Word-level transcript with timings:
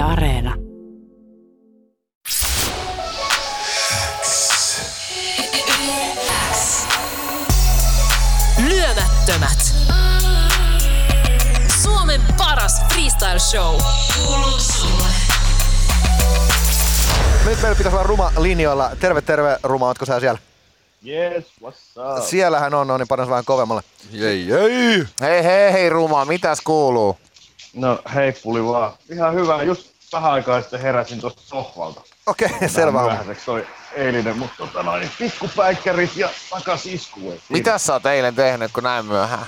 Yle 0.00 0.08
Areena. 0.08 0.54
Lyömättömät. 8.68 9.74
Suomen 11.82 12.20
paras 12.38 12.82
freestyle 12.92 13.38
show. 13.38 13.80
Kuuluu 14.16 14.58
sulle. 14.58 15.08
Nyt 17.46 17.62
meillä 17.62 17.76
pitäisi 17.76 17.96
olla 17.96 18.02
Ruma 18.02 18.32
linjoilla. 18.38 18.90
Terve, 19.00 19.22
terve 19.22 19.58
Ruma, 19.62 19.86
ootko 19.86 20.06
sä 20.06 20.20
siellä? 20.20 20.38
Yes, 21.06 21.44
what's 21.62 22.18
up? 22.18 22.24
Siellähän 22.24 22.74
on, 22.74 22.86
no 22.86 22.98
niin 22.98 23.08
panas 23.08 23.28
vähän 23.28 23.44
kovemmalle. 23.44 23.82
Jei, 24.12 24.48
jei. 24.48 25.04
Hei 25.20 25.44
hei 25.44 25.72
hei 25.72 25.90
Ruma, 25.90 26.24
mitäs 26.24 26.60
kuuluu? 26.60 27.18
No 27.74 27.98
hei, 28.14 28.32
puli 28.42 28.64
vaan. 28.64 28.92
Ihan 29.12 29.34
hyvä. 29.34 29.62
Just 29.62 29.90
vähän 30.12 30.32
aikaa 30.32 30.60
sitten 30.60 30.80
heräsin 30.80 31.20
tuosta 31.20 31.42
sohvalta. 31.44 32.00
Okei, 32.26 32.48
okay, 32.56 32.68
selvä 32.68 33.02
myöhäiseksi 33.02 33.46
toi 33.46 33.66
eilinen, 33.94 34.38
mutta 34.38 34.54
tota 34.58 34.82
noin, 34.82 35.10
pikkupäikkärit 35.18 36.16
ja 36.16 36.28
takas 36.50 36.86
isku. 36.86 37.34
Mitäs 37.48 37.86
sä 37.86 37.92
oot 37.92 38.06
eilen 38.06 38.34
tehnyt, 38.34 38.72
kun 38.72 38.82
näin 38.82 39.06
myöhään? 39.06 39.46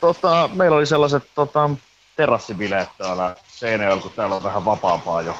Tota, 0.00 0.50
meillä 0.52 0.76
oli 0.76 0.86
sellaiset 0.86 1.22
tota, 1.34 1.70
terassibileet 2.16 2.88
täällä 2.98 3.36
Seinäjoella, 3.48 4.02
kun 4.02 4.12
täällä 4.16 4.34
on 4.36 4.42
vähän 4.42 4.64
vapaampaa 4.64 5.22
jo 5.22 5.34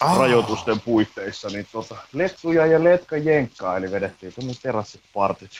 Ah. 0.00 0.18
rajoitusten 0.18 0.80
puitteissa, 0.80 1.48
niin 1.48 1.66
tota, 1.72 1.96
lettuja 2.12 2.66
ja 2.66 2.84
letka 2.84 3.16
jenkkaa, 3.16 3.76
eli 3.76 3.90
vedettiin 3.90 4.32
tuonne 4.32 4.54
terassipartit. 4.62 5.50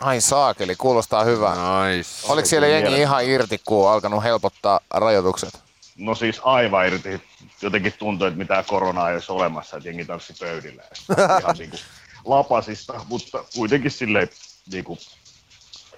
Ai 0.00 0.20
saakeli, 0.20 0.76
kuulostaa 0.76 1.24
hyvää. 1.24 1.54
Nice. 1.54 2.10
Oliko 2.28 2.48
siellä 2.48 2.66
jengi 2.68 3.00
ihan 3.00 3.24
irti, 3.24 3.60
kun 3.64 3.86
on 3.86 3.92
alkanut 3.92 4.22
helpottaa 4.22 4.80
rajoitukset? 4.90 5.60
No 5.96 6.14
siis 6.14 6.40
aivan 6.44 6.86
irti. 6.86 7.22
Jotenkin 7.62 7.92
tuntui, 7.98 8.28
että 8.28 8.38
mitään 8.38 8.64
koronaa 8.64 9.08
ei 9.08 9.14
olisi 9.14 9.32
olemassa, 9.32 9.76
että 9.76 9.88
jengi 9.88 10.04
tanssi 10.04 10.34
pöydillä. 10.40 10.82
Ihan 11.40 11.56
niinku 11.58 11.76
lapasista, 12.24 13.00
mutta 13.08 13.44
kuitenkin 13.54 13.90
silleen 13.90 14.28
niinku, 14.72 14.98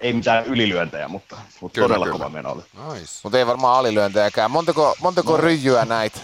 ei 0.01 0.13
mitään 0.13 0.45
ylilyöntejä, 0.45 1.07
mutta, 1.07 1.37
mutta 1.61 1.75
Kyllä, 1.75 1.87
todella 1.87 2.05
kyllä. 2.05 2.17
kova 2.17 2.29
meno 2.29 2.51
oli. 2.51 2.63
Nice. 2.93 3.19
Mutta 3.23 3.37
ei 3.37 3.47
varmaan 3.47 3.79
alilyöntejäkään. 3.79 4.51
Montako, 4.51 4.95
montako 4.99 5.37
ryijyä 5.37 5.85
näit? 5.85 6.21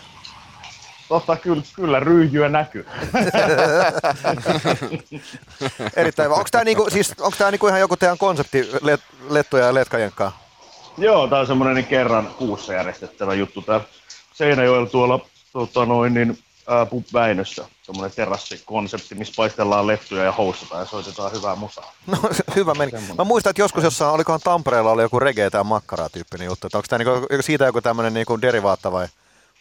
Totta, 1.09 1.35
kyllä, 1.35 1.63
kyllä 1.75 1.99
ryijyä 1.99 2.49
näkyy. 2.49 2.85
Erittäin 5.95 6.25
hyvä. 6.25 6.35
Onko 6.35 6.49
tämä 6.51 6.63
niinku, 6.63 6.89
siis, 6.89 7.13
tää 7.37 7.51
niinku 7.51 7.67
ihan 7.67 7.79
joku 7.79 7.97
teidän 7.97 8.17
konsepti, 8.17 8.69
let, 8.81 9.01
lettuja 9.29 9.65
ja 9.65 9.73
letkajenkkaa? 9.73 10.39
Joo, 10.97 11.27
tää 11.27 11.39
on 11.39 11.47
semmonen 11.47 11.75
niin 11.75 11.85
kerran 11.85 12.27
kuussa 12.27 12.73
järjestettävä 12.73 13.33
juttu 13.33 13.61
täällä 13.61 13.85
Seinäjoella 14.33 14.89
tuolla 14.89 15.19
tota 15.53 15.85
noin, 15.85 16.13
niin, 16.13 16.37
ää, 16.67 16.85
Pub 16.85 17.05
Väinössä. 17.13 17.65
Semmonen 17.81 18.11
terassikonsepti, 18.15 19.15
missä 19.15 19.33
paistellaan 19.37 19.87
lettuja 19.87 20.23
ja 20.23 20.31
houstataan 20.31 20.81
ja 20.81 20.85
soitetaan 20.85 21.31
hyvää 21.31 21.55
musaa. 21.55 21.93
No 22.07 22.17
hyvä 22.55 22.73
meni. 22.73 22.91
Mä 23.17 23.23
muistan, 23.23 23.49
että 23.49 23.61
joskus 23.61 23.83
jossain, 23.83 24.13
olikohan 24.13 24.39
Tampereella 24.43 24.91
oli 24.91 25.01
joku 25.01 25.19
reggae 25.19 25.49
tai 25.49 25.63
makkaraa 25.63 26.09
tyyppinen 26.09 26.45
juttu. 26.45 26.67
Onko 26.73 26.85
tämä 26.89 27.03
niinku, 27.03 27.27
siitä 27.41 27.65
joku 27.65 27.81
tämmöinen 27.81 28.13
niinku 28.13 28.41
derivaatta 28.41 28.91
vai, 28.91 29.07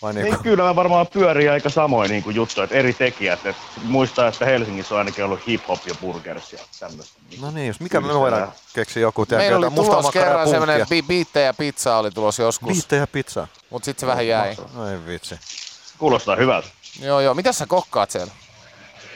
vai 0.02 0.12
Niin 0.14 0.24
niinku? 0.24 0.42
kyllä 0.42 0.76
varmaan 0.76 1.06
pyörii 1.06 1.48
aika 1.48 1.68
samoin 1.68 2.10
niin 2.10 2.24
juttu, 2.34 2.62
että 2.62 2.74
eri 2.76 2.92
tekijät. 2.92 3.46
Et 3.46 3.56
muistaa, 3.82 4.28
että 4.28 4.44
Helsingissä 4.44 4.94
on 4.94 4.98
ainakin 4.98 5.24
ollut 5.24 5.40
hip-hop 5.46 5.78
ja 5.86 5.94
burgers 6.00 6.52
ja 6.52 6.58
tämmöistä. 6.80 7.18
No 7.40 7.50
niin, 7.50 7.66
jos 7.66 7.80
mikä 7.80 8.00
me 8.00 8.14
voidaan 8.14 8.52
keksiä 8.74 9.00
joku, 9.02 9.26
tiedätkö, 9.26 9.50
Meillä 9.52 9.66
oli 9.66 9.74
tulos 9.74 10.10
kerran 10.12 10.48
bi- 10.48 11.06
biittejä 11.06 11.46
ja 11.46 11.54
pizza 11.54 11.96
oli 11.96 12.10
tulos 12.10 12.38
joskus, 12.38 12.68
Biittejä 12.72 13.02
ja 13.02 13.06
pizzaa. 13.06 13.48
mutta 13.70 13.84
sitten 13.84 14.00
se 14.00 14.06
vähän 14.06 14.26
jäi. 14.26 14.56
No 14.74 14.90
ei 14.90 14.98
vitsi. 15.06 15.34
Kuulostaa 15.98 16.36
hyvältä. 16.36 16.68
Joo 17.00 17.20
joo, 17.20 17.34
mitäs 17.34 17.58
sä 17.58 17.66
kokkaat 17.66 18.10
siellä? 18.10 18.32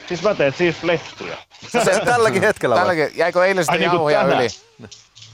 Siis 0.07 0.21
mä 0.23 0.35
teen 0.35 0.53
siis 0.57 0.83
lettuja. 0.83 1.37
Se, 1.67 2.01
tälläkin 2.05 2.41
hetkellä 2.41 2.75
vai? 2.75 2.81
Tälläkin, 2.85 3.17
jäikö 3.17 3.45
eilen 3.45 3.65
Ai 3.67 3.77
niinku 3.77 3.95
jauhoja 3.95 4.19
tänään? 4.21 4.39
yli? 4.39 4.49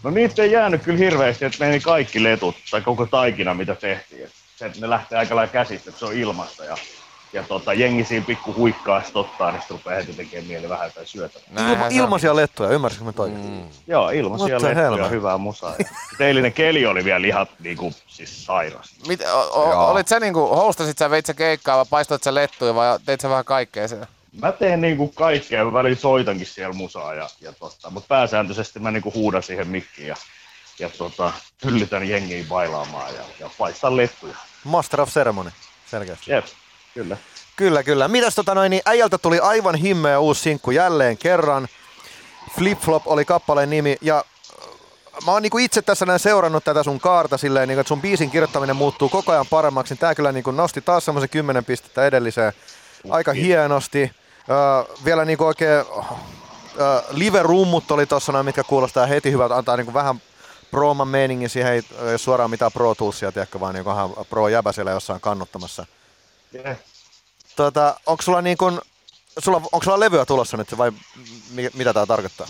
No 0.03 0.09
niitä 0.09 0.43
ei 0.43 0.51
jäänyt 0.51 0.83
kyllä 0.83 0.97
hirveästi, 0.97 1.45
että 1.45 1.65
meni 1.65 1.79
kaikki 1.79 2.23
letut 2.23 2.55
tai 2.71 2.81
koko 2.81 3.05
taikina 3.05 3.53
mitä 3.53 3.75
tehtiin. 3.75 4.29
Se, 4.59 4.65
että 4.65 4.81
ne 4.81 4.89
lähtee 4.89 5.17
aika 5.17 5.35
lailla 5.35 5.51
käsistä, 5.51 5.89
että 5.89 5.99
se 5.99 6.05
on 6.05 6.13
ilmasta 6.13 6.65
ja, 6.65 6.77
ja 7.33 7.43
tota, 7.43 7.73
jengi 7.73 8.05
siinä 8.05 8.25
pikku 8.25 8.53
huikkaa 8.53 9.03
sit 9.03 9.15
ottaa, 9.15 9.51
niin 9.51 9.61
sit 9.61 9.71
rupeaa 9.71 9.95
heti 9.95 10.13
tekemään 10.13 10.47
mieli 10.47 10.69
vähän 10.69 10.91
tai 10.95 11.05
syötä. 11.05 11.39
Ilma, 11.71 11.87
ilmaisia 11.89 12.35
lettuja, 12.35 12.69
ymmärsitkö 12.69 13.05
mä 13.05 13.11
toi? 13.11 13.29
Mm. 13.29 13.69
Joo, 13.87 14.09
ilmaisia 14.09 14.47
What 14.47 14.61
lettuja, 14.61 14.83
hell, 14.83 14.97
man? 14.97 15.09
hyvää 15.09 15.37
musaa. 15.37 15.75
Eilinen 16.19 16.53
keli 16.53 16.85
oli 16.85 17.05
vielä 17.05 17.27
ihan 17.27 17.47
niinku, 17.59 17.93
siis 18.07 18.45
sairas. 18.45 18.93
Mit, 19.07 19.21
o, 19.21 19.39
o, 19.39 19.91
olit 19.91 20.07
sä 20.07 20.19
niinku, 20.19 20.47
hostasit 20.47 20.97
sä, 20.97 21.09
veit 21.09 21.25
sä 21.25 21.33
keikkaa 21.33 21.77
vai 21.77 21.85
paistoit 21.89 22.23
sä 22.23 22.33
lettuja 22.33 22.75
vai 22.75 22.99
teit 23.05 23.21
sä 23.21 23.29
vähän 23.29 23.45
kaikkea 23.45 23.87
siellä? 23.87 24.07
Mä 24.41 24.51
teen 24.51 24.81
niinku 24.81 25.07
kaikkea, 25.07 25.65
mä 25.65 25.73
välillä 25.73 25.99
soitankin 25.99 26.47
siellä 26.47 26.73
musaa, 26.73 27.13
ja, 27.13 27.29
ja 27.41 27.53
tota, 27.53 27.89
mutta 27.89 28.07
pääsääntöisesti 28.07 28.79
mä 28.79 28.91
niinku 28.91 29.13
huudan 29.13 29.43
siihen 29.43 29.67
mikkiin 29.67 30.07
ja, 30.07 30.15
ja 30.79 30.89
tota, 30.97 31.33
hyllytän 31.65 32.09
jengiä 32.09 32.43
bailaamaan 32.49 33.15
ja, 33.15 33.23
ja 33.39 33.49
paistan 33.57 33.97
lettuja. 33.97 34.35
Master 34.63 35.01
of 35.01 35.09
Ceremony, 35.09 35.51
selkeästi. 35.85 36.31
Jep, 36.31 36.45
kyllä. 36.93 37.17
Kyllä, 37.55 37.83
kyllä. 37.83 38.07
Mitäs 38.07 38.35
tota 38.35 38.55
noin, 38.55 38.69
niin 38.69 38.81
äijältä 38.85 39.17
tuli 39.17 39.39
aivan 39.39 39.75
himmeä 39.75 40.19
uusi 40.19 40.41
sinkku 40.41 40.71
jälleen 40.71 41.17
kerran. 41.17 41.67
Flip 42.55 42.79
Flop 42.79 43.07
oli 43.07 43.25
kappaleen 43.25 43.69
nimi 43.69 43.97
ja 44.01 44.17
äh, 44.17 45.25
mä 45.25 45.31
oon 45.31 45.41
niinku 45.41 45.57
itse 45.57 45.81
tässä 45.81 46.05
näin 46.05 46.19
seurannut 46.19 46.63
tätä 46.63 46.83
sun 46.83 46.99
kaarta 46.99 47.37
silleen, 47.37 47.67
niinku, 47.67 47.79
että 47.79 47.87
sun 47.87 48.01
biisin 48.01 48.31
kirjoittaminen 48.31 48.75
muuttuu 48.75 49.09
koko 49.09 49.31
ajan 49.31 49.45
paremmaksi. 49.49 49.95
Tää 49.95 50.15
kyllä 50.15 50.31
niinku 50.31 50.51
nosti 50.51 50.81
taas 50.81 51.05
semmoisen 51.05 51.29
10 51.29 51.65
pistettä 51.65 52.05
edelliseen 52.05 52.53
aika 53.09 53.33
hienosti. 53.33 54.11
Öö, 54.49 54.95
vielä 55.05 55.25
niinku 55.25 55.45
oikein 55.45 55.71
öö, 56.79 57.01
live-rummut 57.09 57.91
oli 57.91 58.05
tossa 58.05 58.31
noin, 58.31 58.45
mitkä 58.45 58.63
kuulostaa 58.63 59.05
heti 59.05 59.31
hyvältä, 59.31 59.55
antaa 59.55 59.77
niinku 59.77 59.93
vähän 59.93 60.21
prooman 60.71 61.07
meiningin 61.07 61.49
siihen, 61.49 61.73
ei 61.73 61.81
ole 62.01 62.17
suoraan 62.17 62.49
mitään 62.49 62.71
Pro 62.71 62.95
Toolsia, 62.95 63.31
tiedätkö, 63.31 63.59
vaan 63.59 63.73
niinku 63.73 63.89
ihan 63.89 64.09
pro 64.29 64.47
jäbä 64.47 64.71
siellä 64.71 64.91
jossain 64.91 65.21
kannuttamassa. 65.21 65.85
Yeah. 66.55 66.77
Tota, 67.55 67.99
onko 68.05 68.21
sulla 68.21 68.41
niin 68.41 68.57
kun, 68.57 68.81
sulla, 69.39 69.57
onko 69.57 69.83
sulla 69.83 69.99
levyä 69.99 70.25
tulossa 70.25 70.57
nyt 70.57 70.77
vai 70.77 70.91
mi, 71.51 71.69
mitä 71.73 71.93
tää 71.93 72.05
tarkoittaa? 72.05 72.47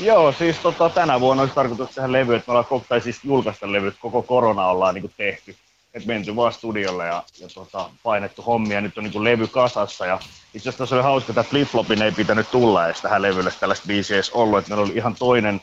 Joo, 0.00 0.32
siis 0.32 0.56
tota, 0.56 0.90
tänä 0.90 1.20
vuonna 1.20 1.40
olisi 1.40 1.54
tarkoitus 1.54 1.90
tehdä 1.90 2.12
levy, 2.12 2.34
että 2.34 2.48
me 2.48 2.52
ollaan 2.52 2.64
koko, 2.64 2.86
tai 2.88 3.00
siis 3.00 3.20
julkaista 3.24 3.72
levy, 3.72 3.88
että 3.88 4.00
koko 4.00 4.22
korona 4.22 4.66
ollaan 4.66 4.94
niin 4.94 5.12
tehty. 5.16 5.56
Et 5.94 6.06
menty 6.06 6.36
vaan 6.36 6.52
studiolle 6.52 7.06
ja, 7.06 7.22
ja 7.38 7.48
tota, 7.54 7.90
painettu 8.02 8.42
hommia, 8.42 8.80
nyt 8.80 8.98
on 8.98 9.04
niin 9.04 9.24
levy 9.24 9.46
kasassa. 9.46 10.06
Ja 10.06 10.18
itse 10.54 10.68
asiassa 10.68 10.86
se 10.86 10.94
oli 10.94 11.02
hauska, 11.02 11.32
että 11.32 11.44
Flip-Flopin 11.50 12.02
ei 12.02 12.12
pitänyt 12.12 12.50
tulla 12.50 12.86
edes 12.86 13.00
tähän 13.00 13.22
levylle 13.22 13.52
tällaista 13.60 13.86
biisiä 13.86 14.16
edes 14.16 14.30
ollut, 14.30 14.58
että 14.58 14.70
meillä 14.70 14.84
oli 14.84 14.96
ihan 14.96 15.14
toinen 15.14 15.60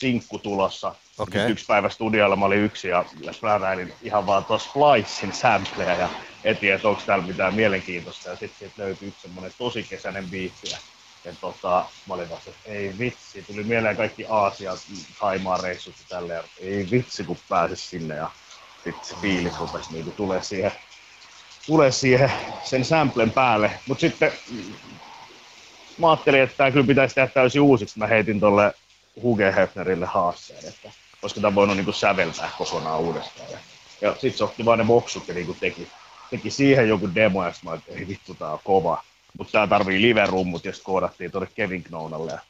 sinkku 0.00 0.38
tulossa. 0.38 0.94
Nyt 1.34 1.50
Yksi 1.50 1.66
päivä 1.66 1.88
studiolla 1.88 2.36
mä 2.36 2.44
olin 2.44 2.58
yksi 2.58 2.88
ja, 2.88 3.04
pläräilin 3.40 3.92
ihan 4.02 4.26
vaan 4.26 4.44
tuossa 4.44 4.70
Splicein 4.70 5.32
sampleja 5.32 5.94
ja 5.94 6.08
etin, 6.44 6.74
että 6.74 6.88
onko 6.88 7.02
täällä 7.06 7.26
mitään 7.26 7.54
mielenkiintoista. 7.54 8.30
Ja 8.30 8.36
sitten 8.36 8.58
siitä 8.58 8.82
löytyi 8.82 9.08
yksi 9.08 9.20
semmoinen 9.22 9.52
tosi 9.58 9.82
kesäinen 9.82 10.30
biisi. 10.30 10.70
Ja, 10.70 10.78
ja 11.24 11.32
tota, 11.40 11.84
mä 12.08 12.14
olin 12.14 12.30
vasta, 12.30 12.50
että 12.50 12.70
ei 12.70 12.94
vitsi, 12.98 13.42
tuli 13.42 13.62
mieleen 13.62 13.96
kaikki 13.96 14.26
Aasia, 14.28 14.72
Thaimaan 15.18 15.60
reissut 15.60 15.94
ja 15.98 16.04
tälleen. 16.08 16.44
Ei 16.60 16.88
vitsi, 16.90 17.24
kun 17.24 17.38
pääsis 17.48 17.90
sinne 17.90 18.14
ja 18.14 18.30
sitten 18.84 19.04
se 19.04 19.14
fiilis 19.20 19.60
rupesi 19.60 19.92
niinku 19.92 20.10
tulee 20.10 20.42
siihen, 20.42 20.72
tulee 21.66 21.90
siihen 21.90 22.32
sen 22.64 22.84
samplen 22.84 23.30
päälle. 23.30 23.70
Mutta 23.86 24.00
sitten 24.00 24.32
mm, 24.50 24.74
mä 25.98 26.10
ajattelin, 26.10 26.40
että 26.40 26.56
tämä 26.56 26.70
kyllä 26.70 26.86
pitäisi 26.86 27.14
tehdä 27.14 27.28
täysin 27.28 27.60
uusiksi. 27.60 27.98
Mä 27.98 28.06
heitin 28.06 28.40
tolle 28.40 28.74
Huge 29.22 29.52
Hefnerille 29.56 30.06
haasteen, 30.06 30.68
että 30.68 30.90
olisiko 31.22 31.40
tämä 31.40 31.54
voinut 31.54 31.76
niinku 31.76 31.92
säveltää 31.92 32.50
kokonaan 32.58 33.00
uudestaan. 33.00 33.50
Ja, 33.50 33.58
ja 34.00 34.12
sitten 34.12 34.38
se 34.38 34.44
otti 34.44 34.64
vaan 34.64 34.78
ne 34.78 34.84
boksut 34.84 35.28
ja 35.28 35.34
niinku 35.34 35.56
teki, 35.60 35.88
teki 36.30 36.50
siihen 36.50 36.88
joku 36.88 37.14
demo, 37.14 37.44
ja 37.44 37.52
sit 37.52 37.64
mä 37.64 37.74
että 37.74 37.92
ei 37.92 38.08
vittu, 38.08 38.34
tää 38.34 38.52
on 38.52 38.58
kova. 38.64 39.02
Mutta 39.38 39.52
tää 39.52 39.66
tarvii 39.66 40.02
live-rummut, 40.02 40.64
ja 40.64 40.72
sitten 40.72 40.84
koodattiin 40.84 41.30
tuonne 41.30 41.50
Kevin 41.54 41.82
Knounalle, 41.82 42.32
ja 42.32 42.40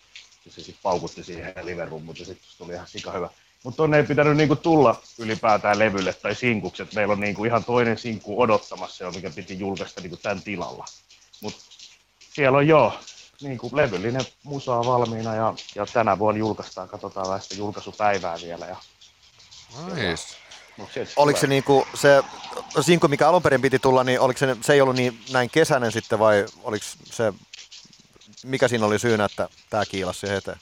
se 0.49 0.63
sitten 0.63 0.83
paukutti 0.83 1.25
siihen 1.25 1.55
live-rummut, 1.63 2.19
ja 2.19 2.25
sitten 2.25 2.49
tuli 2.59 2.73
ihan 2.73 2.87
sika 2.87 3.13
hyvä. 3.13 3.29
Mutta 3.65 3.77
tonne 3.77 3.97
ei 3.97 4.03
pitänyt 4.03 4.37
niinku 4.37 4.57
tulla 4.57 5.03
ylipäätään 5.19 5.79
levylle 5.79 6.13
tai 6.13 6.35
sinkuksi, 6.35 6.83
että 6.83 6.95
meillä 6.95 7.13
on 7.13 7.21
niinku 7.21 7.45
ihan 7.45 7.65
toinen 7.65 7.99
sinkku 7.99 8.43
odottamassa 8.43 9.05
jo, 9.05 9.11
mikä 9.11 9.31
piti 9.31 9.59
julkaista 9.59 10.01
niinku 10.01 10.17
tämän 10.17 10.43
tilalla. 10.43 10.85
Mutta 11.41 11.61
siellä 12.19 12.59
on 12.59 12.69
jo 12.69 13.01
niin 13.41 13.59
kuin 13.59 13.77
levyllinen 13.77 14.25
musaa 14.45 14.85
valmiina 14.85 15.35
ja, 15.35 15.55
ja 15.75 15.87
tänä 15.87 16.19
vuonna 16.19 16.39
julkaistaan, 16.39 16.89
katsotaan 16.89 17.27
vähän 17.27 17.41
sitä 17.41 17.55
julkaisupäivää 17.55 18.37
vielä. 18.43 18.67
Ja, 18.67 18.77
Nice. 19.95 20.37
sieltä 20.93 21.13
Oliko 21.17 21.39
se 21.39 21.47
niinku 21.47 21.87
se 21.95 22.23
sinkku, 22.81 23.09
mikä 23.09 23.29
alun 23.29 23.43
perin 23.43 23.63
piti 23.63 23.79
tulla, 23.79 24.05
niin 24.05 24.21
oliko 24.21 24.39
se, 24.39 24.57
se 24.61 24.73
ei 24.73 24.81
ollut 24.81 24.97
niin 24.97 25.21
näin 25.33 25.51
kesäinen 25.51 25.93
sitten 25.93 26.19
vai 26.19 26.47
oliko 26.63 26.85
se, 27.05 27.33
mikä 28.45 28.69
siinä 28.69 28.87
oli 28.87 28.99
syynä, 28.99 29.25
että 29.25 29.49
tämä 29.71 29.87
kiilasi 29.87 30.21
siihen 30.21 30.37
eteen? 30.37 30.59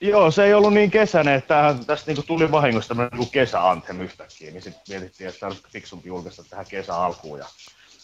Joo, 0.00 0.30
se 0.30 0.44
ei 0.44 0.54
ollut 0.54 0.74
niin 0.74 0.90
kesäinen, 0.90 1.34
että 1.34 1.48
tämähän, 1.48 1.86
tästä 1.86 2.06
niinku 2.06 2.22
tuli 2.22 2.50
vahingossa 2.50 2.88
tämmöinen 2.88 3.10
niinku 3.18 3.30
kesäanthem 3.32 4.00
yhtäkkiä, 4.00 4.50
niin 4.50 4.62
sitten 4.62 4.82
mietittiin, 4.88 5.30
että 5.30 5.46
olisiko 5.46 5.68
fiksumpi 5.72 6.08
julkaista 6.08 6.44
tähän 6.50 6.66
kesä 6.66 6.96
alkuun 6.96 7.38
ja 7.38 7.46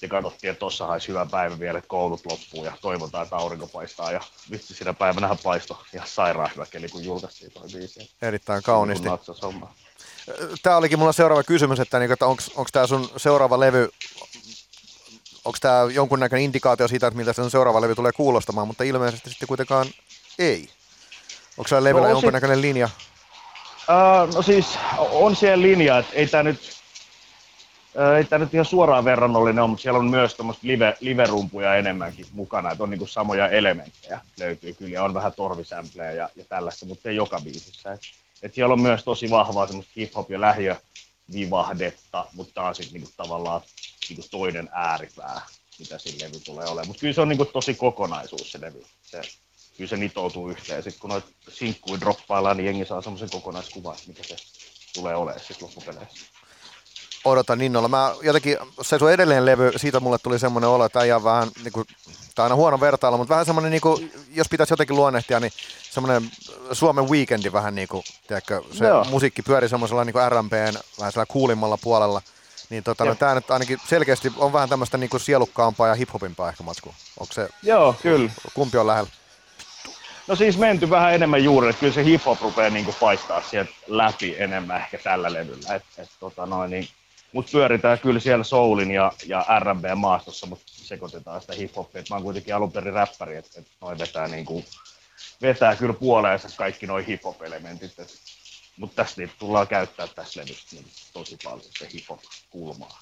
ja 0.03 0.09
katsottiin, 0.09 0.51
että 0.51 0.61
tossa 0.61 0.87
olisi 0.87 1.09
hyvä 1.09 1.27
päivä 1.31 1.59
vielä, 1.59 1.79
että 1.79 1.89
koulut 1.89 2.27
loppuu 2.27 2.65
ja 2.65 2.73
toivotaan, 2.81 3.25
että 3.25 3.37
aurinko 3.37 3.67
paistaa. 3.67 4.13
Ja 4.13 4.21
vitsi, 4.51 4.75
siinä 4.75 4.95
päivänä 4.95 5.37
paistoi 5.43 5.77
ihan 5.95 6.09
sairaan 6.09 6.51
hyvä 6.55 6.67
keli, 6.67 6.89
kun 6.89 7.05
julkaistiin 7.05 7.53
toi 7.53 7.69
biisi. 7.73 8.11
Erittäin 8.23 8.63
kauniisti. 8.63 9.09
Tämä 10.63 10.77
olikin 10.77 10.99
mulla 10.99 11.13
seuraava 11.13 11.43
kysymys, 11.43 11.81
että, 11.81 11.99
niinku, 11.99 12.13
että 12.13 12.27
onko 12.27 12.69
tämä 12.73 12.87
sun 12.87 13.11
seuraava 13.17 13.61
levy, 13.61 13.89
onko 15.45 15.59
tämä 15.61 15.83
jonkunnäköinen 15.93 16.45
indikaatio 16.45 16.89
siitä, 16.89 17.07
että 17.07 17.17
miltä 17.17 17.33
sun 17.33 17.51
seuraava 17.51 17.81
levy 17.81 17.95
tulee 17.95 18.13
kuulostamaan, 18.13 18.67
mutta 18.67 18.85
ilmeisesti 18.85 19.31
sitten 19.31 19.49
kuitenkaan 19.49 19.87
ei. 20.39 20.69
Onko 21.59 21.69
se 21.69 21.85
levyllä 21.85 22.07
No, 22.07 22.13
jonkunnäköinen 22.13 22.63
linja? 22.63 22.91
Uh, 23.89 24.35
no 24.35 24.43
siis 24.43 24.67
on 24.99 25.37
siellä 25.37 25.63
linja, 25.63 25.99
että 25.99 26.13
ei 26.15 26.27
tämä 26.27 26.43
nyt, 26.43 26.76
ei 28.17 28.25
tää 28.25 28.39
nyt 28.39 28.55
ihan 28.55 28.67
suoraan 28.67 29.05
verrannollinen 29.05 29.63
ole, 29.63 29.71
mutta 29.71 29.83
siellä 29.83 29.99
on 29.99 30.11
myös 30.11 30.35
tuommoista 30.35 30.67
live, 30.67 30.97
live-rumpuja 31.01 31.77
enemmänkin 31.77 32.27
mukana, 32.33 32.71
että 32.71 32.83
on 32.83 32.91
niinku 32.91 33.07
samoja 33.07 33.49
elementtejä 33.49 34.21
löytyy 34.39 34.75
kyllä 34.75 34.95
ja 34.95 35.05
on 35.05 35.15
vähän 35.15 35.33
torvisämpleä 35.33 36.13
ja, 36.13 36.29
ja 36.37 36.45
tällaista, 36.49 36.87
mutta 36.87 37.09
ei 37.09 37.17
joka 37.17 37.41
biisissä. 37.45 37.93
Et, 37.93 38.01
et 38.43 38.55
siellä 38.55 38.73
on 38.73 38.81
myös 38.81 39.05
tosi 39.05 39.31
vahvaa 39.31 39.67
semmoista 39.67 39.93
hip-hop 39.97 40.31
ja 40.31 40.41
lähiövivahdetta, 40.41 42.27
mutta 42.33 42.55
tää 42.55 42.65
on 42.65 42.75
sitten 42.75 42.93
niinku 42.93 43.11
tavallaan 43.17 43.61
niinku 44.09 44.29
toinen 44.31 44.69
ääripää, 44.73 45.41
mitä 45.79 45.99
siinä 45.99 46.27
levy 46.27 46.41
tulee 46.41 46.67
olemaan. 46.67 46.87
Mutta 46.87 47.01
kyllä 47.01 47.15
se 47.15 47.21
on 47.21 47.29
niinku 47.29 47.45
tosi 47.45 47.75
kokonaisuus 47.75 48.53
se 48.53 48.61
levy. 48.61 48.85
Se, 49.03 49.21
kyllä 49.77 49.89
se 49.89 49.97
nitoutuu 49.97 50.49
yhteen. 50.49 50.83
Sitten 50.83 51.01
kun 51.01 51.11
noita 51.11 51.29
sinkkuja 51.49 52.01
droppaillaan, 52.01 52.57
niin 52.57 52.67
jengi 52.67 52.85
saa 52.85 53.03
semmoisen 53.03 53.31
kokonaiskuvan, 53.31 53.97
mikä 54.07 54.23
se 54.23 54.37
tulee 54.95 55.15
olemaan 55.15 55.41
sitten 55.41 55.69
loppupeleissä. 55.69 56.36
Odotan 57.27 57.61
innolla. 57.61 57.89
Mä 57.89 58.15
jotenkin, 58.23 58.59
se 58.83 58.99
sun 58.99 59.13
edelleen 59.13 59.47
levy, 59.47 59.73
siitä 59.77 60.01
mulle 60.01 60.19
tuli 60.19 60.39
semmoinen 60.39 60.71
olo, 60.71 60.85
että 60.85 61.17
on 61.17 61.25
vähän, 61.25 61.49
niin 61.65 61.73
kuin, 61.73 61.87
tää 62.35 62.43
on 62.43 62.45
aina 62.45 62.55
huono 62.55 62.81
vertailu, 62.81 63.19
mutta 63.19 63.33
vähän 63.35 63.47
semmoinen, 63.47 63.71
niin 63.71 63.81
kuin, 63.81 64.13
jos 64.35 64.49
pitäisi 64.49 64.73
jotenkin 64.73 64.97
luonnehtia, 64.97 65.41
niin 65.41 65.53
semmoinen 65.91 66.31
Suomen 66.73 67.09
weekendi 67.09 67.53
vähän 67.53 67.75
niin 67.75 67.89
kuin, 67.89 68.05
tiedätkö, 68.27 68.63
se 68.73 68.85
Joo. 68.85 69.05
musiikki 69.05 69.43
pyöri 69.43 69.69
semmoisella 69.69 70.05
niin 70.05 70.15
RMPn 70.29 70.79
vähän 70.99 71.13
sillä 71.13 71.27
kuulimmalla 71.27 71.79
puolella. 71.83 72.23
Niin 72.71 72.83
tota, 72.83 73.05
no, 73.05 73.15
tää 73.15 73.35
nyt 73.35 73.51
ainakin 73.51 73.79
selkeästi 73.89 74.33
on 74.37 74.53
vähän 74.53 74.69
tämmöistä 74.69 74.99
niin 74.99 75.11
kuin 75.11 75.21
sielukkaampaa 75.21 75.89
ja 75.89 75.95
hiphopimpaa 75.95 76.49
ehkä 76.49 76.63
matsku. 76.63 76.95
Onko 77.21 77.33
se, 77.33 77.49
Joo, 77.63 77.95
kyllä. 78.03 78.31
kumpi 78.55 78.79
on 78.79 78.87
lähellä? 78.87 79.11
No 80.27 80.37
siis 80.37 80.59
menty 80.59 80.91
vähän 80.91 81.15
enemmän 81.15 81.45
juuri, 81.45 81.69
että 81.69 81.81
kyllä 81.81 81.93
se 81.93 82.03
hip-hop 82.05 82.43
rupeaa 82.43 82.71
niinku 82.71 82.95
paistaa 83.01 83.43
sieltä 83.51 83.71
läpi 83.87 84.37
enemmän 84.39 84.77
ehkä 84.77 84.99
tällä 84.99 85.33
levyllä. 85.33 85.75
Et, 85.75 85.85
et, 85.99 86.09
tota 86.21 86.47
noin, 86.47 86.71
niin, 86.71 86.89
mut 87.37 87.51
pyöritään 87.53 87.99
kyllä 87.99 88.21
siellä 88.21 88.45
soulin 88.45 88.91
ja, 88.91 89.13
ja 89.27 89.47
R&B-maastossa, 89.61 90.47
mutta 90.47 90.65
sekoitetaan 90.67 91.41
sitä 91.41 91.53
hip-hopia. 91.53 92.03
Mä 92.11 92.17
oon 92.17 92.23
kuitenkin 92.23 92.55
alun 92.55 92.73
perin 92.73 92.95
räppäri, 92.95 93.37
että 93.37 93.61
et 93.61 93.67
noin 93.81 93.99
vetää, 93.99 94.29
niinku, 94.29 94.65
vetää 95.43 95.77
kyllä 95.77 95.95
puoleensa 95.95 96.49
kaikki 96.57 96.87
noin 96.87 97.07
hip-hop-elementit. 97.07 97.93
Mutta 98.77 99.03
tästä 99.03 99.21
niitä 99.21 99.35
tullaan 99.39 99.67
käyttää 99.67 100.07
tässä 100.07 100.41
levyssä 100.41 100.77
niin 100.77 100.87
tosi 101.13 101.39
paljon 101.45 101.63
se 101.79 101.89
hip-hop-kulmaa. 101.93 103.01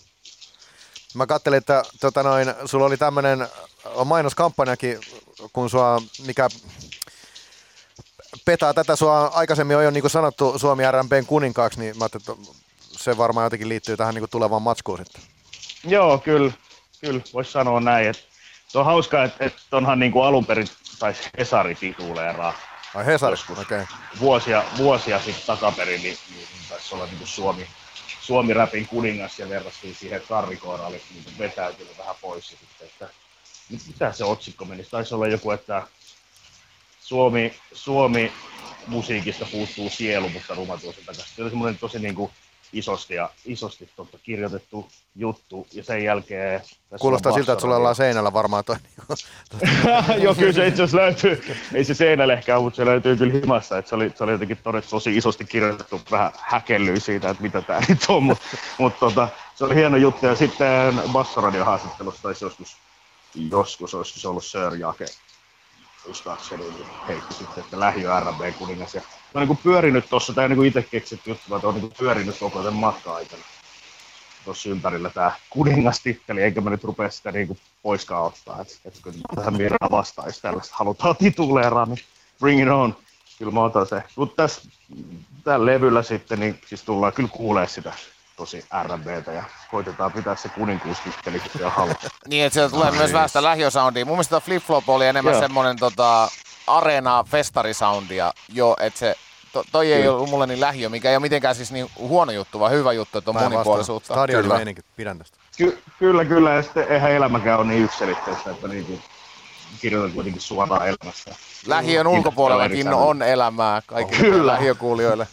Mä 1.14 1.26
katselin, 1.26 1.56
että 1.56 1.82
tota 2.00 2.22
noin, 2.22 2.54
sulla 2.64 2.86
oli 2.86 2.96
tämmöinen 2.96 3.48
mainoskampanjakin, 4.04 5.00
kun 5.52 5.70
sua, 5.70 6.02
mikä 6.26 6.48
petaa 8.44 8.74
tätä 8.74 8.96
sua 8.96 9.26
aikaisemmin 9.26 9.76
on 9.76 9.84
jo 9.84 9.90
niin 9.90 10.10
sanottu 10.10 10.58
Suomi 10.58 10.82
RMPn 10.90 11.26
kuninkaaksi, 11.26 11.80
niin 11.80 11.98
mä 11.98 12.04
ajattelin, 12.04 12.40
että 12.40 12.63
se 13.04 13.16
varmaan 13.16 13.46
jotenkin 13.46 13.68
liittyy 13.68 13.96
tähän 13.96 14.14
niin 14.14 14.22
kuin 14.22 14.30
tulevaan 14.30 14.62
matskuun 14.62 14.98
sitten. 14.98 15.22
Joo, 15.84 16.18
kyllä, 16.18 16.52
kyllä 17.00 17.20
voisi 17.32 17.52
sanoa 17.52 17.80
näin. 17.80 18.08
Että 18.08 18.22
se 18.68 18.78
on 18.78 18.84
hauskaa, 18.84 19.24
että, 19.24 19.44
että 19.44 19.60
onhan 19.72 19.98
niin 19.98 20.12
kuin 20.12 20.24
alun 20.24 20.46
perin 20.46 20.66
taisi 20.98 21.30
Hesari 21.38 21.74
tituleeraa 21.74 22.54
Ai 22.94 23.06
Hesari, 23.06 23.36
okei. 23.50 23.62
Okay. 23.62 23.86
vuosia, 24.20 24.64
vuosia 24.78 25.20
sitten 25.20 25.46
takaperin, 25.46 26.02
niin, 26.02 26.18
niin 26.34 26.48
taisi 26.68 26.94
olla 26.94 27.06
niin 27.06 27.18
kuin 27.18 27.28
Suomi, 27.28 27.66
Suomi-räpin 28.20 28.86
kuningas 28.86 29.38
ja 29.38 29.48
verrattiin 29.48 29.94
siihen, 29.94 30.16
että 30.16 30.28
Karri 30.28 30.56
Koora 30.56 30.86
oli 30.86 31.02
niin 31.10 31.38
vetäytynyt 31.38 31.98
vähän 31.98 32.14
pois. 32.20 32.52
Ja 32.52 32.58
sitten, 32.58 32.86
että, 32.86 33.08
mit- 33.70 33.86
mitä 33.86 34.12
se 34.12 34.24
otsikko 34.24 34.64
meni? 34.64 34.84
Taisi 34.84 35.14
olla 35.14 35.26
joku, 35.26 35.50
että 35.50 35.82
Suomi, 37.00 37.54
Suomi 37.72 38.32
musiikista 38.86 39.46
puuttuu 39.52 39.90
sielu, 39.90 40.28
mutta 40.28 40.54
ruma 40.54 40.76
tuossa 40.76 41.00
takaisin. 41.00 41.36
Se 41.36 41.42
oli 41.42 41.50
semmoinen 41.50 41.78
tosi 41.78 41.98
niin 41.98 42.14
kuin 42.14 42.30
isosti, 42.74 43.14
ja, 43.14 43.30
isosti 43.44 43.88
totta, 43.96 44.18
kirjoitettu 44.22 44.88
juttu, 45.16 45.66
ja 45.72 45.84
sen 45.84 46.04
jälkeen... 46.04 46.60
tässä 46.60 47.00
Kuulostaa 47.00 47.32
siltä, 47.32 47.52
että 47.52 47.62
sulla 47.62 47.76
ollaan 47.76 47.94
seinällä 47.94 48.32
varmaan 48.32 48.64
toi. 48.64 48.76
Niin 48.76 50.22
Joo, 50.22 50.34
kyllä 50.34 50.52
se 50.52 50.66
itse 50.66 50.82
asiassa 50.82 50.96
löytyy, 50.96 51.56
ei 51.74 51.84
se 51.84 51.94
seinällä 51.94 52.32
ehkä 52.32 52.60
mutta 52.60 52.76
se 52.76 52.84
löytyy 52.84 53.16
kyllä 53.16 53.32
himassa, 53.32 53.78
että 53.78 53.88
se 53.88 53.94
oli, 53.94 54.12
se 54.14 54.24
oli 54.24 54.32
jotenkin 54.32 54.58
todettu 54.62 54.90
tosi 54.90 55.16
isosti 55.16 55.44
kirjoitettu, 55.44 56.00
vähän 56.10 56.32
häkellyy 56.40 57.00
siitä, 57.00 57.30
että 57.30 57.42
mitä 57.42 57.62
tämä 57.62 57.80
nyt 57.88 58.04
on, 58.08 58.22
mutta 58.22 58.44
mut, 58.78 58.98
tota, 58.98 59.28
se 59.54 59.64
oli 59.64 59.74
hieno 59.74 59.96
juttu. 59.96 60.26
Ja 60.26 60.34
sitten 60.34 61.00
Bassoradion 61.12 61.66
haastattelussa 61.66 62.22
taisi 62.22 62.44
joskus, 62.44 62.76
joskus 63.50 63.94
olisiko 63.94 64.20
se 64.20 64.28
ollut 64.28 64.44
Sir 64.44 64.74
Jake, 64.78 65.06
muistaakseni, 66.06 66.64
heitti 67.08 67.34
sitten, 67.34 67.64
että 67.64 67.80
lähiö 67.80 68.20
RB 68.20 68.58
kuningas. 68.58 68.94
Ja 68.94 69.02
on 69.34 69.40
niin 69.40 69.48
kuin 69.48 69.58
pyörinyt 69.62 70.08
tuossa, 70.10 70.32
tämä 70.34 70.44
on 70.44 70.50
niin 70.50 70.56
kuin 70.56 70.68
itse 70.68 70.82
keksitty 70.82 71.30
juttu, 71.30 71.44
vaan 71.50 71.64
on 71.64 71.74
niin 71.74 71.80
kuin 71.80 71.94
pyörinyt 71.98 72.38
koko 72.38 72.58
tämän 72.58 72.74
matkan 72.74 73.14
aikana 73.14 73.42
tuossa 74.44 74.68
ympärillä 74.68 75.10
tämä 75.10 75.32
kuningastitteli, 75.50 76.42
eikä 76.42 76.60
mä 76.60 76.70
nyt 76.70 76.84
rupea 76.84 77.10
sitä 77.10 77.32
niinku 77.32 77.58
poiskaan 77.82 78.24
ottaa. 78.24 78.60
Että 78.60 78.74
et 78.84 79.00
kun 79.02 79.14
tähän 79.34 79.56
Mirra 79.56 79.90
vastaan, 79.90 80.28
jos 80.28 80.40
tällaista 80.40 80.74
halutaan 80.78 81.16
tituleeraa, 81.16 81.86
niin 81.86 81.98
bring 82.40 82.62
it 82.62 82.68
on. 82.68 82.96
Kyllä 83.38 83.52
mä 83.52 83.64
otan 83.64 83.86
se. 83.86 84.02
Mutta 84.16 84.42
tässä 84.42 84.62
tällä 85.44 85.66
levyllä 85.66 86.02
sitten, 86.02 86.40
niin 86.40 86.60
siis 86.66 86.82
tullaan 86.82 87.12
kyllä 87.12 87.28
kuulee 87.28 87.68
sitä 87.68 87.92
tosi 88.36 88.64
R&Btä 88.82 89.32
ja 89.32 89.44
koitetaan 89.70 90.12
pitää 90.12 90.36
se 90.36 90.48
kuninkuustitteli, 90.48 91.42
on 91.64 91.72
haluttu. 91.72 92.06
Niin, 92.28 92.44
että 92.44 92.54
sieltä 92.54 92.74
tulee 92.74 92.90
myös 92.90 93.12
vähän 93.12 93.28
sitä 93.28 93.42
lähiösoundia. 93.42 94.04
Mun 94.04 94.14
mielestä 94.14 94.40
Flip 94.40 94.62
Flop 94.62 94.88
oli 94.88 95.06
enemmän 95.06 95.32
Joo. 95.32 95.40
semmoinen 95.40 95.76
tota, 95.78 96.28
arena 96.66 97.24
festarisoundia 97.24 98.32
jo, 98.48 98.76
että 98.80 98.98
se 98.98 99.16
to, 99.52 99.64
toi 99.72 99.92
ei 99.92 100.08
ollut 100.08 100.30
mulle 100.30 100.46
niin 100.46 100.60
lähiö, 100.60 100.88
mikä 100.88 101.10
ei 101.10 101.16
ole 101.16 101.22
mitenkään 101.22 101.54
siis 101.54 101.72
niin 101.72 101.90
huono 101.98 102.32
juttu, 102.32 102.60
vaan 102.60 102.72
hyvä 102.72 102.92
juttu, 102.92 103.18
että 103.18 103.30
on 103.30 103.36
monipuolisuutta. 103.42 104.14
Stadionin 104.14 104.44
Kyllä. 104.44 104.54
meininki, 104.56 104.82
pidän 104.96 105.18
tästä. 105.18 105.38
Ky- 105.56 105.82
kyllä, 105.98 106.24
kyllä. 106.24 106.50
Ja 106.54 106.62
sitten 106.62 106.88
eihän 106.88 107.12
elämäkään 107.12 107.58
ole 107.60 107.66
niin 107.66 107.84
yksiselitteistä, 107.84 108.50
että 108.50 108.68
niinku 108.68 109.00
kirjoitan 109.80 110.12
kuitenkin 110.12 110.42
suoraan 110.42 110.88
elämästä. 110.88 111.34
Lähiön 111.66 112.06
ulkopuolellakin 112.06 112.88
on 112.88 113.22
elämää 113.22 113.82
kaikille 113.86 114.20
Kyllä. 114.20 114.52
lähiökuulijoille. 114.52 115.28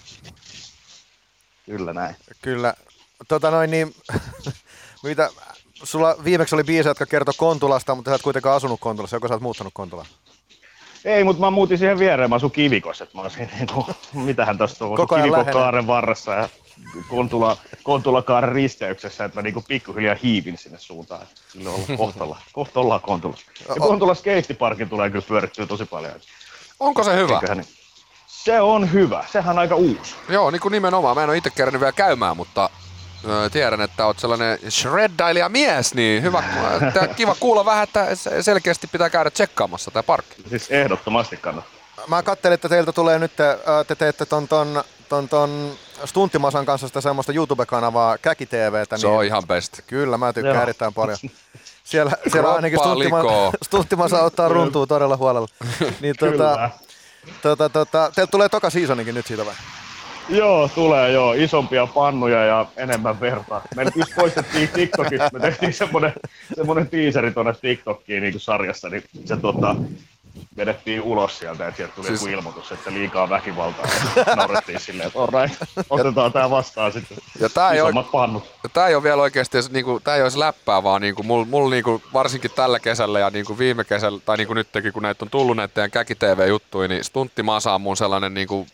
Kyllä 1.65 1.93
näin. 1.93 2.15
Kyllä. 2.41 2.73
Tota 3.27 3.51
noin, 3.51 3.71
niin, 3.71 3.95
mitä, 5.03 5.29
sulla 5.83 6.15
viimeksi 6.23 6.55
oli 6.55 6.63
biisi, 6.63 6.89
jotka 6.89 7.05
kertoi 7.05 7.33
Kontulasta, 7.37 7.95
mutta 7.95 8.11
sä 8.11 8.15
et 8.15 8.21
kuitenkaan 8.21 8.55
asunut 8.55 8.79
Kontulassa, 8.79 9.15
joko 9.15 9.27
sä 9.27 9.33
oot 9.33 9.41
muuttanut 9.41 9.73
Kontulaan? 9.73 10.07
Ei, 11.05 11.23
mutta 11.23 11.39
mä 11.41 11.49
muutin 11.49 11.77
siihen 11.77 11.99
viereen, 11.99 12.29
mä 12.29 12.35
asun 12.35 12.51
Kivikossa, 12.51 13.03
että 13.03 13.17
mä 13.17 13.21
olisin 13.21 13.49
niinku, 13.57 13.85
mitähän 14.13 14.57
tosta 14.57 14.85
on, 14.85 14.95
Koko 14.95 15.15
ajan 15.15 15.23
Kivikon 15.23 15.39
lähellä. 15.39 15.61
kaaren 15.61 15.87
varressa 15.87 16.31
ja 16.33 16.49
Kontula, 17.09 17.57
Kontulakaaren 17.83 18.51
risteyksessä, 18.55 19.25
että 19.25 19.37
mä 19.37 19.41
niinku 19.41 19.63
pikkuhiljaa 19.67 20.15
hiipin 20.23 20.57
sinne 20.57 20.79
suuntaan. 20.79 21.21
Sillä 21.53 21.69
on 21.69 21.75
ollut 21.75 21.89
kohtolla, 21.97 22.37
kohta 22.53 22.79
ollaan 22.79 23.01
Kontulassa. 23.01 23.45
Ja 23.69 23.75
Kontulan 23.75 24.15
skeittiparkin 24.15 24.89
tulee 24.89 25.09
kyllä 25.09 25.25
pyörittyä 25.27 25.65
tosi 25.65 25.85
paljon. 25.85 26.13
Onko 26.79 27.03
se 27.03 27.15
hyvä? 27.15 27.33
eiköhän 27.35 27.57
niin- 27.57 27.67
Se 28.27 28.61
on 28.61 28.93
hyvä, 28.93 29.25
sehän 29.31 29.55
on 29.55 29.59
aika 29.59 29.75
uusi. 29.75 30.15
Joo, 30.29 30.51
niin 30.51 30.61
kuin 30.61 30.71
nimenomaan. 30.71 31.15
Mä 31.17 31.23
en 31.23 31.29
ole 31.29 31.37
itse 31.37 31.49
kerännyt 31.49 31.79
vielä 31.79 31.91
käymään, 31.91 32.37
mutta 32.37 32.69
tiedän, 33.51 33.81
että 33.81 34.05
oot 34.05 34.19
sellainen 34.19 34.59
shreddailija 34.71 35.49
mies, 35.49 35.93
niin 35.93 36.23
hyvä, 36.23 36.43
että 36.87 37.07
kiva 37.07 37.35
kuulla 37.39 37.65
vähän, 37.65 37.83
että 37.83 38.15
se- 38.15 38.43
selkeästi 38.43 38.87
pitää 38.87 39.09
käydä 39.09 39.29
tsekkaamassa 39.29 39.91
tämä 39.91 40.03
parkki. 40.03 40.35
Siis 40.49 40.71
ehdottomasti 40.71 41.37
kannattaa. 41.37 41.81
Mä 42.07 42.23
katselin, 42.23 42.53
että 42.53 42.69
teiltä 42.69 42.91
tulee 42.91 43.19
nyt, 43.19 43.31
te 43.87 43.95
teette 43.95 44.25
ton, 44.25 44.47
ton, 44.47 44.83
ton, 45.09 45.29
ton 45.29 45.71
Stunttimasan 46.05 46.65
kanssa 46.65 46.87
sitä 46.87 47.01
semmoista 47.01 47.33
YouTube-kanavaa 47.33 48.17
Käki 48.17 48.45
TVtä. 48.45 48.97
Se 48.97 49.07
on 49.07 49.25
ihan 49.25 49.43
best. 49.47 49.79
Kyllä, 49.87 50.17
mä 50.17 50.33
tykkään 50.33 50.55
Joo. 50.55 50.63
erittäin 50.63 50.93
paljon. 50.93 51.17
Siellä, 51.83 52.11
siellä 52.31 52.53
ainakin. 52.53 52.79
Stunttimasa, 52.79 53.51
Stunttimasa 53.65 54.21
ottaa 54.21 54.47
runtuu 54.47 54.87
todella 54.87 55.17
huolella. 55.17 55.47
Niin, 56.01 56.15
tota, 56.19 56.69
tota, 57.41 57.69
tota, 57.69 58.11
teiltä 58.15 58.31
tulee 58.31 58.49
toka 58.49 58.69
seasoninkin 58.69 59.15
nyt 59.15 59.25
siitä 59.27 59.45
vai? 59.45 59.55
Joo, 60.31 60.67
tulee 60.75 61.11
joo. 61.11 61.33
Isompia 61.33 61.87
pannuja 61.87 62.45
ja 62.45 62.65
enemmän 62.77 63.19
verta. 63.19 63.61
Me 63.75 63.83
nyt 63.85 63.95
just 63.95 64.15
poistettiin 64.15 64.69
TikTokista, 64.69 65.29
me 65.33 65.39
tehtiin 65.39 65.73
semmonen, 65.73 66.13
semmonen 66.55 66.89
tiiseri 66.89 67.31
tuonne 67.31 67.53
TikTokkiin 67.61 68.21
niin 68.23 68.33
kuin 68.33 68.41
sarjassa, 68.41 68.89
niin 68.89 69.03
se 69.25 69.37
tota, 69.37 69.75
vedettiin 70.57 71.01
ulos 71.01 71.39
sieltä, 71.39 71.67
että 71.67 71.77
sieltä 71.77 71.95
tuli 71.95 72.07
Siis- 72.07 72.21
joku 72.21 72.33
ilmoitus, 72.33 72.71
että 72.71 72.93
liikaa 72.93 73.29
väkivaltaa. 73.29 73.85
Naurettiin 74.35 74.79
silleen, 74.79 75.07
että 75.07 75.19
alright, 75.19 75.55
otetaan 75.89 76.33
tää 76.33 76.49
vastaan 76.49 76.91
sitten. 76.91 77.17
Ja 77.39 77.49
tää 77.49 77.71
ei 77.71 77.77
Isommat 77.77 78.11
pannut. 78.11 78.43
Ja 78.63 78.69
tää 78.69 78.87
ei 78.87 78.95
ole 78.95 79.03
vielä 79.03 79.21
oikeasti, 79.21 79.57
edes 79.57 79.71
niinku, 79.71 79.99
tää 80.03 80.15
ei 80.15 80.21
olisi 80.23 80.39
läppää, 80.39 80.83
vaan 80.83 81.01
niinku, 81.01 81.23
mulla 81.23 81.45
mul, 81.45 81.69
niinku, 81.69 82.01
varsinkin 82.13 82.51
tällä 82.55 82.79
kesällä 82.79 83.19
ja 83.19 83.29
niinku 83.29 83.57
viime 83.57 83.83
kesällä, 83.83 84.19
tai 84.25 84.37
niinku 84.37 84.53
nytkin, 84.53 84.93
kun 84.93 85.03
näitä 85.03 85.25
on 85.25 85.29
tullut 85.29 85.55
näitä 85.57 85.73
teidän 85.73 85.91
käki-TV-juttuja, 85.91 86.87
niin 86.87 87.03
Stunttimasa 87.03 87.73
on 87.73 87.81
mun 87.81 87.97
sellainen 87.97 88.33
niinku, 88.33 88.67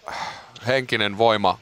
henkinen 0.67 1.17
voima 1.17 1.57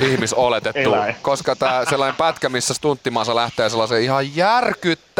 ihmisoletettu, 0.00 0.78
Eläin. 0.94 1.16
koska 1.22 1.56
tää 1.56 1.84
sellainen 1.84 2.16
pätkä, 2.16 2.48
missä 2.48 2.74
stunttimasa 2.74 3.34
lähtee 3.34 3.70
sellaisen 3.70 4.02
ihan 4.02 4.36
järkyttävän 4.36 5.13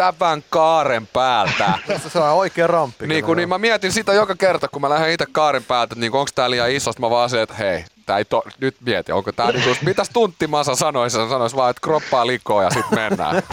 kaaren 0.49 1.07
päältä. 1.07 1.73
Se 2.13 2.19
on 2.19 2.29
oikea 2.29 2.67
ramppi. 2.67 3.07
Niin, 3.07 3.25
kun, 3.25 3.37
niin 3.37 3.49
mä 3.49 3.57
mietin 3.57 3.91
sitä 3.91 4.13
joka 4.13 4.35
kerta, 4.35 4.67
kun 4.67 4.81
mä 4.81 4.89
lähden 4.89 5.11
itse 5.11 5.25
kaaren 5.31 5.63
päältä, 5.63 5.93
että 5.93 5.99
niin 5.99 6.13
onko 6.13 6.31
tää 6.35 6.49
liian 6.49 6.71
iso, 6.71 6.91
mä 6.99 7.09
vaan 7.09 7.29
se, 7.29 7.41
että 7.41 7.55
hei, 7.55 7.85
tää 8.05 8.17
ei 8.17 8.25
to, 8.25 8.43
nyt 8.59 8.75
mieti, 8.85 9.11
onko 9.11 9.31
tää 9.31 9.51
niinku, 9.51 9.75
mitäs 9.85 10.09
tunttimasa 10.13 10.75
sanoisi, 10.75 11.17
se 11.17 11.29
sanoisi 11.29 11.55
vaan, 11.55 11.69
että 11.69 11.81
kroppaa 11.83 12.27
likoa 12.27 12.63
ja 12.63 12.69
sit 12.69 12.91
mennään. 12.91 13.43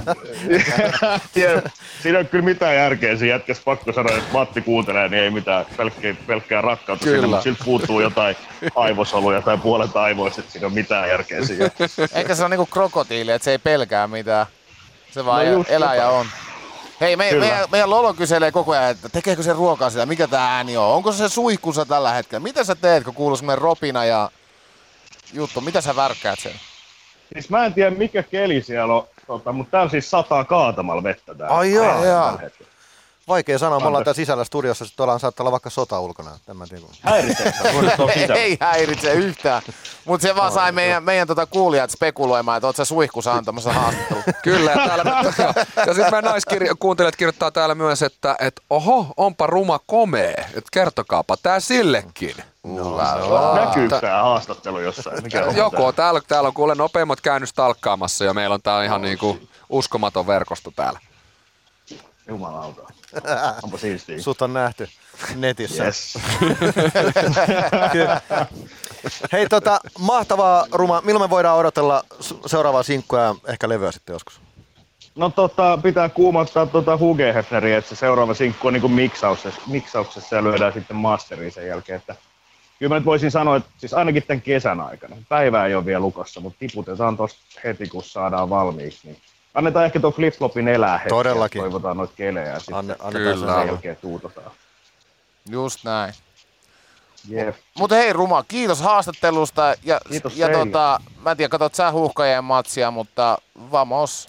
Tiedä, 1.34 1.62
Siinä 2.02 2.18
on 2.18 2.26
kyllä 2.26 2.44
mitään 2.44 2.74
järkeä 2.74 3.16
siinä 3.16 3.34
jätkäs 3.34 3.60
pakko 3.64 3.92
sanoa, 3.92 4.16
että 4.16 4.32
Matti 4.32 4.60
kuuntelee, 4.60 5.08
niin 5.08 5.22
ei 5.22 5.30
mitään 5.30 5.66
pelkkää, 5.76 6.14
pelkkää 6.26 6.60
rakkautta 6.60 7.04
Kyllä. 7.04 7.16
sinne, 7.16 7.26
mutta 7.26 7.42
siltä 7.42 7.64
puuttuu 7.64 8.00
jotain 8.00 8.36
aivosoluja 8.74 9.42
tai 9.42 9.58
puolet 9.58 9.96
aivoista, 9.96 10.40
että 10.40 10.52
siinä 10.52 10.66
on 10.66 10.72
mitään 10.74 11.08
järkeä 11.08 11.44
siinä. 11.44 11.70
Eikä 12.14 12.34
se 12.34 12.42
ole 12.42 12.48
niinku 12.48 12.66
krokotiili, 12.66 13.30
että 13.32 13.44
se 13.44 13.50
ei 13.50 13.58
pelkää 13.58 14.08
mitään. 14.08 14.46
Se 15.12 15.24
vaan 15.24 15.46
No 15.52 15.64
eläjä 15.68 15.94
jotain. 16.02 16.18
on. 16.20 16.26
Hei, 17.00 17.16
me, 17.16 17.30
Kyllä. 17.30 17.46
meidän, 17.46 17.68
meidän 17.72 17.90
Lolo 17.90 18.14
kyselee 18.14 18.52
koko 18.52 18.72
ajan, 18.72 18.90
että 18.90 19.08
tekeekö 19.08 19.42
se 19.42 19.52
ruokaa 19.52 19.90
sitä, 19.90 20.06
mikä 20.06 20.28
tää 20.28 20.56
ääni 20.56 20.76
on, 20.76 20.84
onko 20.86 21.12
se 21.12 21.28
suihkussa 21.28 21.86
tällä 21.86 22.12
hetkellä, 22.12 22.42
mitä 22.42 22.64
sä 22.64 22.74
teet, 22.74 23.04
kun 23.04 23.14
kuuluu 23.14 23.36
semmonen 23.36 23.62
ropina 23.62 24.04
ja 24.04 24.30
juttu, 25.32 25.60
mitä 25.60 25.80
sä 25.80 25.96
värkkäät 25.96 26.38
sen? 26.38 26.52
Siis 27.32 27.50
mä 27.50 27.64
en 27.64 27.74
tiedä 27.74 27.90
mikä 27.90 28.22
keli 28.22 28.62
siellä 28.62 28.94
on, 28.94 29.08
tota, 29.26 29.52
mutta 29.52 29.70
täällä 29.70 29.90
siis 29.90 30.10
sataa 30.10 30.44
kaatamalla 30.44 31.02
vettä 31.02 31.34
täällä. 31.34 31.56
Ai 31.56 31.72
joo. 31.72 32.04
Joo. 32.04 32.38
hetkellä. 32.42 32.71
Vaikea 33.28 33.58
sanoa, 33.58 33.80
me 33.80 33.86
ollaan 33.86 34.04
täällä 34.04 34.16
sisällä 34.16 34.44
studiossa, 34.44 34.84
sitten 34.86 35.04
ollaan 35.04 35.20
saattaa 35.20 35.44
olla 35.44 35.52
vaikka 35.52 35.70
sota 35.70 36.00
ulkona. 36.00 36.30
Voit 37.74 37.96
tuolla 37.96 38.34
Ei, 38.34 38.56
häiritse 38.60 39.12
yhtään. 39.12 39.62
Mutta 40.04 40.22
se 40.22 40.36
vaan 40.36 40.52
sai 40.52 40.72
meidän, 40.72 41.04
meidän 41.04 41.26
tota 41.28 41.46
kuulijat 41.46 41.90
spekuloimaan, 41.90 42.56
että 42.56 42.66
oot 42.66 42.76
sä 42.76 42.84
suihkussa 42.84 43.32
antamassa 43.32 43.72
haastattelua. 43.72 44.22
Kyllä, 44.42 44.70
ja, 44.70 44.86
täällä, 44.86 45.04
ja 45.86 45.94
sitten 45.94 46.04
meidän 46.10 46.24
naiskirja, 46.24 46.74
kuuntelijat 46.78 47.16
kirjoittaa 47.16 47.50
täällä 47.50 47.74
myös, 47.74 48.02
että 48.02 48.36
et, 48.38 48.60
oho, 48.70 49.06
onpa 49.16 49.46
ruma 49.46 49.80
komee, 49.86 50.34
että 50.34 50.68
kertokaapa 50.72 51.36
tää 51.42 51.60
sillekin. 51.60 52.36
No, 52.64 52.96
Näkyykö 53.54 54.00
tää 54.00 54.22
haastattelu 54.22 54.80
jossain? 54.80 55.22
Mikä 55.22 55.44
on 55.44 55.56
Joko 55.56 55.92
täällä, 55.92 56.20
täällä 56.28 56.46
on 56.46 56.54
kuule 56.54 56.74
nopeimmat 56.74 57.20
käynnys 57.20 57.52
talkkaamassa 57.52 58.24
ja 58.24 58.34
meillä 58.34 58.54
on 58.54 58.62
tää 58.62 58.84
ihan 58.84 59.02
niinku 59.02 59.38
uskomaton 59.68 60.26
verkosto 60.26 60.70
täällä. 60.76 61.00
Jumalauta. 62.28 63.01
Onpa 63.62 63.78
siistiä. 63.78 64.20
Sut 64.20 64.42
on 64.42 64.52
nähty 64.52 64.88
netissä. 65.36 65.84
Yes. 65.84 66.18
Hei, 69.32 69.46
tota, 69.48 69.80
mahtavaa 69.98 70.66
Ruma. 70.72 71.00
Milloin 71.00 71.24
me 71.24 71.30
voidaan 71.30 71.58
odotella 71.58 72.04
seuraavaa 72.46 72.82
sinkkua 72.82 73.20
ja 73.20 73.34
ehkä 73.46 73.68
levyä 73.68 73.92
sitten 73.92 74.12
joskus? 74.12 74.40
No 75.14 75.30
tota, 75.30 75.78
pitää 75.82 76.08
kuumattaa 76.08 76.66
tota 76.66 76.96
Hugehefneriä, 76.98 77.78
että 77.78 77.88
se 77.88 77.96
seuraava 77.96 78.34
sinkku 78.34 78.66
on 78.66 78.72
niinku 78.72 78.88
miksauksessa, 78.88 79.60
miksauksessa 79.66 80.36
ja 80.36 80.44
lyödään 80.44 80.72
sitten 80.72 80.96
masteriin 80.96 81.52
sen 81.52 81.66
jälkeen, 81.66 81.98
että 81.98 82.16
kyllä 82.78 82.94
mä 82.94 82.98
nyt 82.98 83.04
voisin 83.06 83.30
sanoa, 83.30 83.56
että 83.56 83.70
siis 83.78 83.94
ainakin 83.94 84.22
tämän 84.22 84.42
kesän 84.42 84.80
aikana. 84.80 85.16
Päivää 85.28 85.66
ei 85.66 85.74
ole 85.74 85.86
vielä 85.86 86.00
lukossa, 86.00 86.40
mutta 86.40 86.58
tiputetaan 86.58 87.16
tosta 87.16 87.40
heti, 87.64 87.86
kun 87.86 88.02
saadaan 88.02 88.50
valmiiksi. 88.50 89.00
Niin 89.04 89.18
annetaan 89.54 89.84
ehkä 89.86 90.00
tuo 90.00 90.10
flip-flopin 90.10 90.68
elää 90.68 90.98
hetki. 90.98 91.08
Todellakin. 91.08 91.58
Ja 91.58 91.62
toivotaan 91.62 91.96
noita 91.96 92.12
kelejä 92.16 92.46
ja 92.48 92.58
sitten 92.58 92.74
Anne, 92.76 92.92
annetaan 92.98 93.12
Kyllä. 93.12 93.46
sen 93.46 93.54
sen 93.60 93.66
jälkeen 93.68 93.96
tuutotaan. 93.96 94.50
Just 95.50 95.84
näin. 95.84 96.14
Jep. 97.28 97.56
Mutta 97.78 97.94
hei 97.94 98.12
Ruma, 98.12 98.44
kiitos 98.48 98.80
haastattelusta. 98.80 99.74
Ja, 99.84 100.00
Kiitos 100.08 100.36
ja 100.36 100.46
teille. 100.46 100.64
tota, 100.66 101.00
mä 101.20 101.30
en 101.30 101.36
tiedä, 101.36 101.48
katsot 101.48 101.74
sä 101.74 101.90
huuhkajien 101.92 102.44
matsia, 102.44 102.90
mutta 102.90 103.38
vamos. 103.72 104.28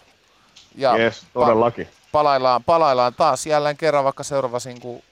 Ja 0.76 0.96
Yes, 0.98 1.26
todellakin. 1.34 1.88
palaillaan, 2.12 2.64
palaillaan 2.64 3.14
taas 3.14 3.46
jälleen 3.46 3.78
kerran 3.78 4.04
vaikka 4.04 4.24
seuraava 4.24 4.60
sinku 4.60 5.04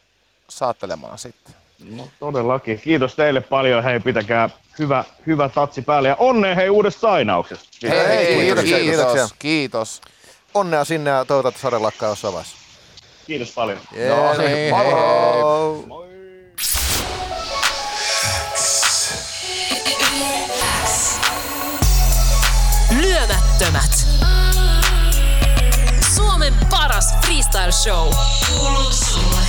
saattelemaan 0.50 1.18
sitten. 1.18 1.56
No, 1.90 2.08
todellakin. 2.20 2.80
Kiitos 2.80 3.16
teille 3.16 3.42
paljon. 3.42 3.84
Hei, 3.84 4.00
pitäkää 4.00 4.50
hyvä, 4.80 5.04
hyvä 5.28 5.50
tatsi 5.50 5.82
päälle 5.82 6.08
ja 6.10 6.16
onnea 6.20 6.56
hei 6.56 6.70
uudesta 6.70 7.00
sainauksesta. 7.02 7.68
Hei, 7.84 8.08
hei, 8.08 8.36
kiitos, 8.36 8.64
kiitos, 8.64 8.82
kiitoksia. 8.82 9.28
kiitos. 9.40 10.02
Onnea 10.54 10.86
sinne 10.86 11.10
ja 11.10 11.26
toivotaan, 11.26 11.50
että 11.52 11.62
Sade 11.62 11.78
lakkaa 11.78 12.10
jossain 12.10 12.34
vaiheessa. 12.34 12.58
Kiitos 13.28 13.52
paljon. 13.52 13.78
No 13.78 14.34
niin, 14.38 14.50
hei, 14.50 14.58
hei. 14.58 14.72
Moro! 14.72 16.02
Lyömättömät. 23.02 24.08
Suomen 26.16 26.54
paras 26.70 27.14
freestyle 27.26 27.72
show. 27.72 28.14
Kuuluu 28.50 28.92
sulle. 28.92 29.42